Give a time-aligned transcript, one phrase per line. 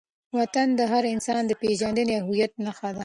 [0.37, 2.99] وطن د هر انسان د پېژندنې او هویت نښه ده.